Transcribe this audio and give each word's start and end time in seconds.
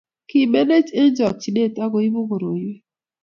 kimenech 0.29 0.89
eng' 0.99 1.13
chokchine 1.17 1.63
akuibu 1.83 2.19
koroiwek 2.29 2.81